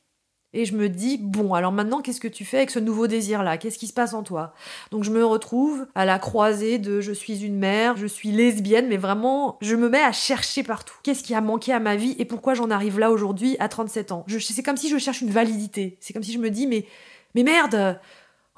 [0.56, 3.58] Et je me dis, bon, alors maintenant, qu'est-ce que tu fais avec ce nouveau désir-là?
[3.58, 4.54] Qu'est-ce qui se passe en toi?
[4.90, 8.88] Donc je me retrouve à la croisée de je suis une mère, je suis lesbienne,
[8.88, 10.94] mais vraiment, je me mets à chercher partout.
[11.02, 14.12] Qu'est-ce qui a manqué à ma vie et pourquoi j'en arrive là aujourd'hui à 37
[14.12, 14.24] ans?
[14.28, 15.98] C'est comme si je cherche une validité.
[16.00, 16.86] C'est comme si je me dis, mais,
[17.34, 18.00] mais merde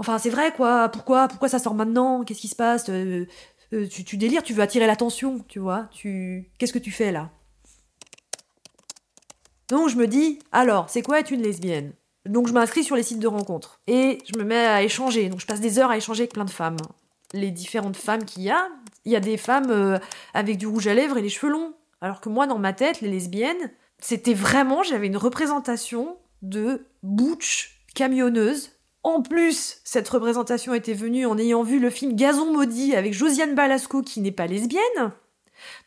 [0.00, 0.88] Enfin, c'est vrai, quoi.
[0.90, 2.22] Pourquoi, pourquoi ça sort maintenant?
[2.22, 2.88] Qu'est-ce qui se passe?
[2.88, 3.26] Euh,
[3.72, 5.88] euh, tu, tu délires, tu veux attirer l'attention, tu vois.
[5.90, 7.30] Tu, qu'est-ce que tu fais là?
[9.68, 11.92] Donc je me dis, alors, c'est quoi être une lesbienne?
[12.26, 15.28] Donc je m'inscris sur les sites de rencontres et je me mets à échanger.
[15.28, 16.76] Donc je passe des heures à échanger avec plein de femmes.
[17.32, 18.68] Les différentes femmes qu'il y a,
[19.04, 19.98] il y a des femmes euh,
[20.34, 21.74] avec du rouge à lèvres et les cheveux longs.
[22.00, 27.82] Alors que moi, dans ma tête, les lesbiennes, c'était vraiment, j'avais une représentation de butch
[27.94, 28.70] camionneuse.
[29.02, 33.54] En plus, cette représentation était venue en ayant vu le film Gazon maudit avec Josiane
[33.54, 35.12] Balasco qui n'est pas lesbienne.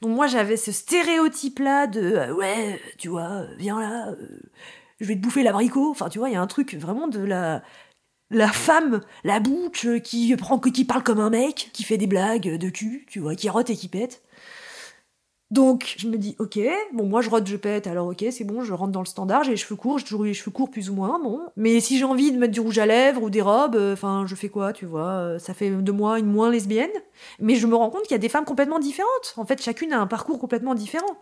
[0.01, 4.15] Donc moi j'avais ce stéréotype-là de euh, ouais, euh, tu vois, euh, viens là,
[4.99, 5.89] je vais te bouffer l'abricot.
[5.91, 7.63] Enfin tu vois, il y a un truc vraiment de la
[8.31, 12.57] la femme, la bouche qui prend qui parle comme un mec, qui fait des blagues
[12.57, 14.23] de cul, tu vois, qui rote et qui pète.
[15.52, 16.60] Donc je me dis ok,
[16.94, 19.44] bon moi je rote, je pète, alors ok c'est bon, je rentre dans le standard,
[19.44, 21.42] j'ai les cheveux courts, j'ai toujours eu les cheveux courts plus ou moins, bon.
[21.58, 24.24] Mais si j'ai envie de mettre du rouge à lèvres ou des robes, euh, enfin
[24.26, 26.90] je fais quoi, tu vois, euh, ça fait de moi une moins lesbienne.
[27.40, 29.34] Mais je me rends compte qu'il y a des femmes complètement différentes.
[29.36, 31.18] En fait, chacune a un parcours complètement différent.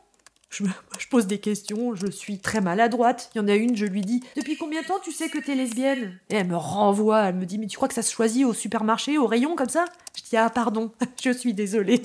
[0.52, 0.63] Je,
[1.00, 3.32] je pose des questions, je suis très maladroite.
[3.34, 5.39] Il y en a une, je lui dis Depuis combien de temps tu sais que
[5.39, 6.20] t'es lesbienne?
[6.30, 8.54] Et elle me renvoie, elle me dit Mais tu crois que ça se choisit au
[8.54, 9.86] supermarché, au rayon comme ça?
[10.15, 10.92] Je dis Ah, pardon,
[11.24, 12.04] je suis désolée.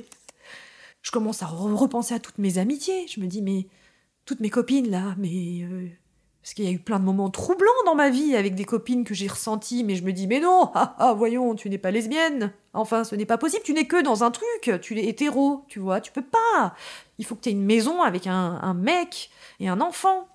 [1.04, 3.06] Je commence à re- repenser à toutes mes amitiés.
[3.06, 3.68] Je me dis Mais
[4.24, 5.62] toutes mes copines là, mais.
[5.62, 5.86] euh,
[6.42, 9.04] Parce qu'il y a eu plein de moments troublants dans ma vie avec des copines
[9.04, 11.90] que j'ai ressentis, mais je me dis, mais non, ah, ah, voyons, tu n'es pas
[11.90, 12.52] lesbienne.
[12.72, 15.78] Enfin, ce n'est pas possible, tu n'es que dans un truc, tu es hétéro, tu
[15.78, 16.74] vois, tu peux pas.
[17.18, 20.26] Il faut que tu une maison avec un, un mec et un enfant.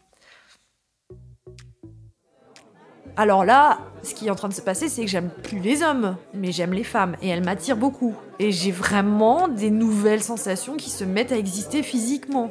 [3.19, 5.83] Alors là, ce qui est en train de se passer, c'est que j'aime plus les
[5.83, 8.15] hommes, mais j'aime les femmes, et elles m'attirent beaucoup.
[8.39, 12.49] Et j'ai vraiment des nouvelles sensations qui se mettent à exister physiquement.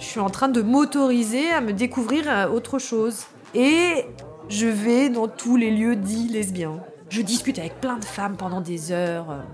[0.00, 3.26] Je suis en train de m'autoriser à me découvrir à autre chose.
[3.54, 4.06] Et
[4.48, 6.80] je vais dans tous les lieux dits lesbiens.
[7.10, 9.44] Je discute avec plein de femmes pendant des heures.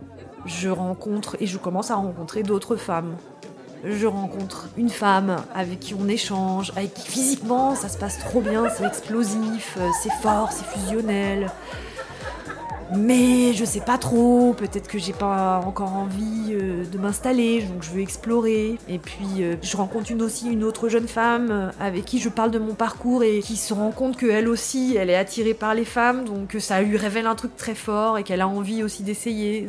[0.46, 3.16] Je rencontre et je commence à rencontrer d'autres femmes.
[3.86, 8.40] Je rencontre une femme avec qui on échange, avec qui physiquement ça se passe trop
[8.40, 11.50] bien, c'est explosif, c'est fort, c'est fusionnel.
[12.96, 17.82] Mais je sais pas trop, peut-être que j'ai pas encore envie euh, de m'installer, donc
[17.82, 18.78] je veux explorer.
[18.88, 22.28] Et puis euh, je rencontre une aussi une autre jeune femme euh, avec qui je
[22.28, 25.74] parle de mon parcours et qui se rend compte qu'elle aussi, elle est attirée par
[25.74, 29.02] les femmes, donc ça lui révèle un truc très fort et qu'elle a envie aussi
[29.02, 29.68] d'essayer.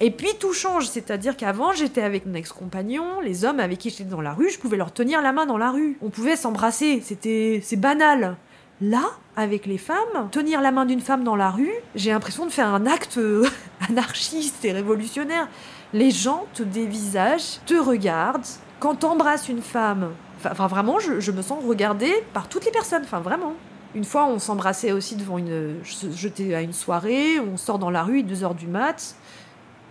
[0.00, 4.04] Et puis tout change, c'est-à-dire qu'avant j'étais avec mon ex-compagnon, les hommes avec qui j'étais
[4.04, 5.98] dans la rue, je pouvais leur tenir la main dans la rue.
[6.02, 8.36] On pouvait s'embrasser, c'était c'est banal.
[8.80, 9.02] Là,
[9.34, 12.68] avec les femmes, tenir la main d'une femme dans la rue, j'ai l'impression de faire
[12.68, 13.18] un acte
[13.88, 15.48] anarchiste et révolutionnaire.
[15.92, 18.46] Les gens te dévisagent, te regardent.
[18.78, 20.10] Quand t'embrasses une femme,
[20.44, 23.54] enfin vraiment, je, je me sens regardée par toutes les personnes, enfin vraiment.
[23.96, 25.76] Une fois, on s'embrassait aussi devant une.
[26.14, 29.16] J'étais à une soirée, on sort dans la rue, 2h du mat.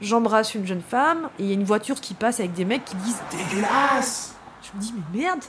[0.02, 2.86] J'embrasse une jeune femme, et il y a une voiture qui passe avec des mecs
[2.86, 5.42] qui disent Dégueulasse Je me dis, mais merde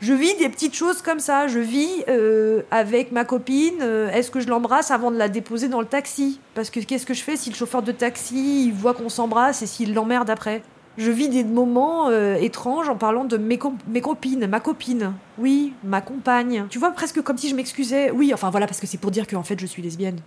[0.00, 1.48] je vis des petites choses comme ça.
[1.48, 3.80] Je vis euh, avec ma copine.
[3.80, 6.38] euh, Est-ce que je l'embrasse avant de la déposer dans le taxi?
[6.54, 9.62] Parce que qu'est-ce que je fais si le chauffeur de taxi il voit qu'on s'embrasse
[9.62, 10.62] et s'il l'emmerde après?
[10.98, 15.14] Je vis des moments euh, étranges en parlant de mes, mes copines, ma copine.
[15.36, 16.66] Oui, ma compagne.
[16.70, 18.12] Tu vois, presque comme si je m'excusais.
[18.12, 20.20] Oui, enfin voilà, parce que c'est pour dire qu'en fait je suis lesbienne.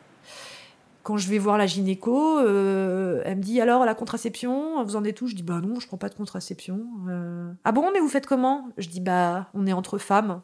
[1.03, 5.03] Quand je vais voir la gynéco, euh, elle me dit alors la contraception, vous en
[5.03, 5.27] êtes où?
[5.27, 6.85] Je dis bah non, je prends pas de contraception.
[7.09, 8.69] Euh, ah bon, mais vous faites comment?
[8.77, 10.41] Je dis bah on est entre femmes.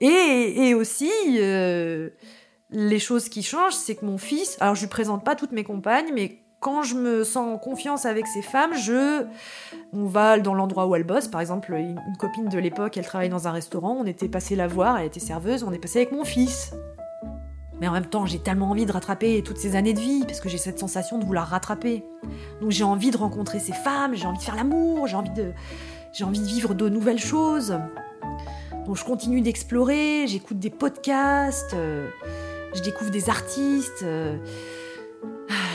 [0.00, 2.10] Et, aussi, euh,
[2.70, 5.62] les choses qui changent, c'est que mon fils, alors je lui présente pas toutes mes
[5.62, 9.24] compagnes, mais quand je me sens en confiance avec ces femmes, je,
[9.92, 11.28] on va dans l'endroit où elle bosse.
[11.28, 14.56] Par exemple, une, une copine de l'époque, elle travaille dans un restaurant, on était passé
[14.56, 16.72] la voir, elle était serveuse, on est passé avec mon fils.
[17.82, 20.38] Mais en même temps, j'ai tellement envie de rattraper toutes ces années de vie, parce
[20.38, 22.04] que j'ai cette sensation de vouloir rattraper.
[22.60, 25.50] Donc j'ai envie de rencontrer ces femmes, j'ai envie de faire l'amour, j'ai envie de,
[26.12, 27.76] j'ai envie de vivre de nouvelles choses.
[28.86, 32.08] Donc je continue d'explorer, j'écoute des podcasts, euh,
[32.72, 34.36] je découvre des artistes, euh,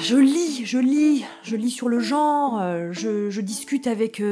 [0.02, 4.24] je lis, je lis, je lis sur le genre, euh, je, discute avec,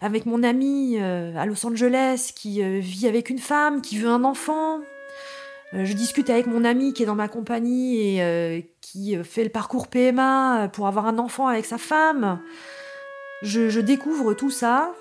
[0.00, 4.78] avec mon ami à Los Angeles qui vit avec une femme, qui veut un enfant.
[5.74, 9.24] Euh, je discute avec mon ami qui est dans ma compagnie et euh, qui euh,
[9.24, 12.40] fait le parcours PMA pour avoir un enfant avec sa femme.
[13.42, 14.92] Je, je découvre tout ça.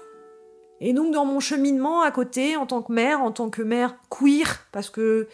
[0.79, 3.97] Et donc dans mon cheminement à côté, en tant que mère, en tant que mère
[4.09, 5.27] queer, parce que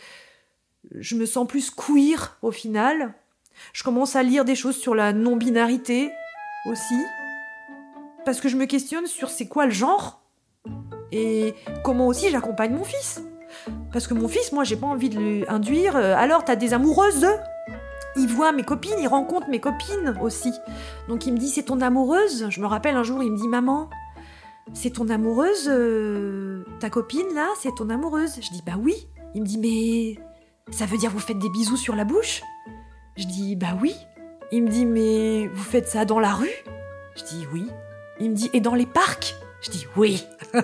[0.91, 3.13] je me sens plus queer au final,
[3.71, 6.12] je commence à lire des choses sur la non-binarité
[6.65, 7.00] aussi,
[8.26, 10.21] parce que je me questionne sur c'est quoi le genre
[11.13, 13.21] et comment aussi j'accompagne mon fils.
[13.91, 15.96] Parce que mon fils, moi, j'ai pas envie de lui induire.
[15.96, 17.28] euh, alors, t'as des amoureuses?
[18.15, 20.52] Il voit mes copines, il rencontre mes copines aussi.
[21.08, 22.48] Donc, il me dit, c'est ton amoureuse?
[22.50, 23.89] Je me rappelle un jour, il me dit, maman,
[24.74, 28.36] c'est ton amoureuse euh, Ta copine, là, c'est ton amoureuse?
[28.41, 29.08] Je dis, bah oui.
[29.36, 32.41] Il me dit, mais ça veut dire vous faites des bisous sur la bouche?
[33.17, 33.96] Je dis, bah oui.
[34.52, 36.50] Il me dit, mais vous faites ça dans la rue?
[37.15, 37.67] Je dis, oui.
[38.20, 39.36] Il me dit, et dans les parcs?
[39.62, 40.24] Je dis, oui.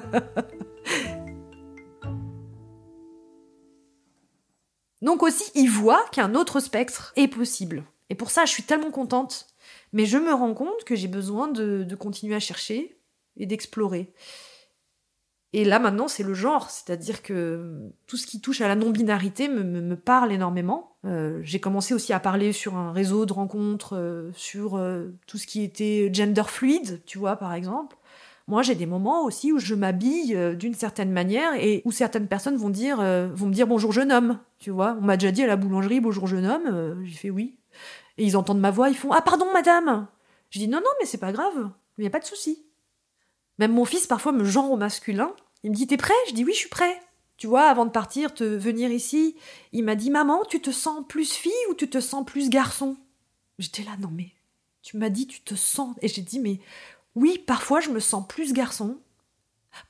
[5.03, 7.83] Donc aussi, il voit qu'un autre spectre est possible.
[8.09, 9.47] Et pour ça, je suis tellement contente.
[9.91, 12.97] Mais je me rends compte que j'ai besoin de, continuer à chercher
[13.37, 14.11] et d'explorer.
[15.51, 16.71] Et là, maintenant, c'est le genre.
[16.71, 20.93] C'est-à-dire que tout ce qui touche à la non-binarité me parle énormément.
[21.05, 25.37] Euh, j'ai commencé aussi à parler sur un réseau de rencontres, euh, sur euh, tout
[25.37, 27.97] ce qui était gender fluide, tu vois, par exemple.
[28.47, 32.27] Moi, j'ai des moments aussi où je m'habille euh, d'une certaine manière et où certaines
[32.27, 34.39] personnes vont dire, euh, vont me dire bonjour jeune homme.
[34.59, 36.67] Tu vois, on m'a déjà dit à la boulangerie bonjour jeune homme.
[36.67, 37.55] euh, J'ai fait oui.
[38.17, 40.07] Et ils entendent ma voix, ils font ah pardon madame.
[40.49, 42.65] Je dis non non mais c'est pas grave, il y a pas de souci.
[43.59, 45.31] Même mon fils parfois me genre au masculin.
[45.63, 46.13] Il me dit t'es prêt?
[46.27, 46.99] Je dis oui je suis prêt.
[47.37, 49.35] Tu vois, avant de partir, te venir ici,
[49.71, 52.95] il m'a dit maman, tu te sens plus fille ou tu te sens plus garçon?
[53.57, 54.31] J'étais là non mais
[54.83, 56.59] tu m'as dit tu te sens et j'ai dit mais
[57.15, 58.97] oui, parfois je me sens plus garçon,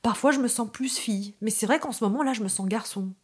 [0.02, 2.66] parfois je me sens plus fille, mais c'est vrai qu'en ce moment-là, je me sens
[2.66, 3.14] garçon.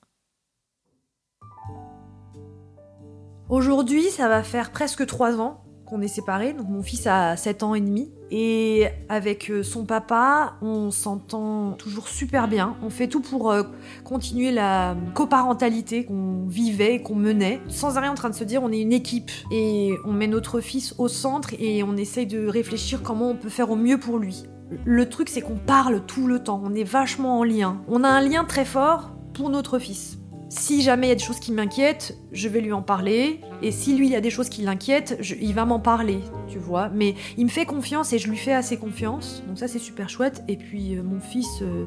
[3.50, 5.59] Aujourd'hui, ça va faire presque trois ans
[5.90, 6.52] qu'on est séparés.
[6.52, 8.10] Donc mon fils a 7 ans et demi.
[8.30, 12.76] Et avec euh, son papa, on s'entend toujours super bien.
[12.82, 13.64] On fait tout pour euh,
[14.04, 18.62] continuer la coparentalité qu'on vivait et qu'on menait, sans arrêt en train de se dire
[18.62, 22.46] on est une équipe et on met notre fils au centre et on essaye de
[22.46, 24.44] réfléchir comment on peut faire au mieux pour lui.
[24.84, 27.82] Le truc c'est qu'on parle tout le temps, on est vachement en lien.
[27.88, 30.19] On a un lien très fort pour notre fils.
[30.50, 33.40] Si jamais il y a des choses qui m'inquiètent, je vais lui en parler.
[33.62, 36.58] Et si lui, il y a des choses qui l'inquiètent, il va m'en parler, tu
[36.58, 36.88] vois.
[36.88, 39.44] Mais il me fait confiance et je lui fais assez confiance.
[39.46, 40.42] Donc ça, c'est super chouette.
[40.48, 41.84] Et puis, euh, mon fils, euh,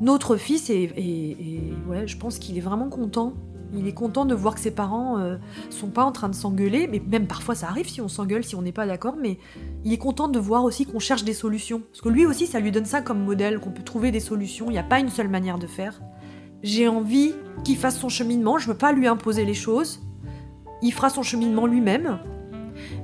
[0.00, 0.92] notre fils, et,
[1.88, 3.32] ouais, je pense qu'il est vraiment content.
[3.76, 5.36] Il est content de voir que ses parents euh,
[5.68, 8.54] sont pas en train de s'engueuler, mais même parfois ça arrive si on s'engueule, si
[8.54, 9.36] on n'est pas d'accord, mais
[9.82, 11.82] il est content de voir aussi qu'on cherche des solutions.
[11.90, 14.66] Parce que lui aussi, ça lui donne ça comme modèle, qu'on peut trouver des solutions,
[14.68, 16.00] il n'y a pas une seule manière de faire.
[16.64, 20.00] J'ai envie qu'il fasse son cheminement, je veux pas lui imposer les choses.
[20.80, 22.18] Il fera son cheminement lui-même.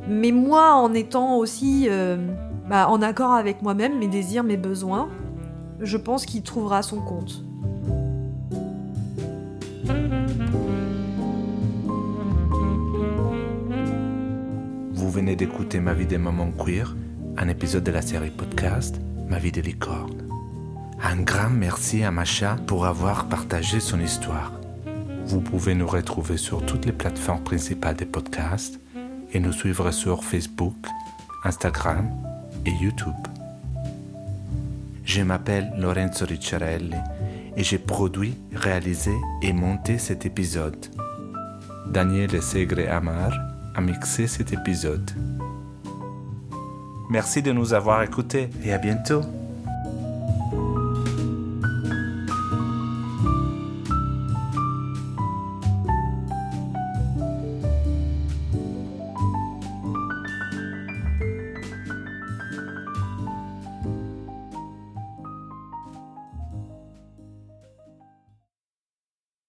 [0.08, 2.16] Mais moi, en étant aussi euh,
[2.70, 5.10] bah, en accord avec moi-même, mes désirs, mes besoins,
[5.78, 7.44] je pense qu'il trouvera son compte.
[14.94, 16.96] Vous venez d'écouter Ma vie des mamans queer,
[17.36, 20.29] un épisode de la série podcast Ma vie de licorne.
[21.02, 24.52] Un grand merci à Macha pour avoir partagé son histoire.
[25.24, 28.78] Vous pouvez nous retrouver sur toutes les plateformes principales des podcasts
[29.32, 30.76] et nous suivre sur Facebook,
[31.44, 32.10] Instagram
[32.66, 33.14] et YouTube.
[35.04, 36.94] Je m'appelle Lorenzo Ricciarelli
[37.56, 40.86] et j'ai produit, réalisé et monté cet épisode.
[41.88, 43.32] Daniel Segre Amar
[43.74, 45.10] a mixé cet épisode.
[47.08, 49.22] Merci de nous avoir écoutés et à bientôt.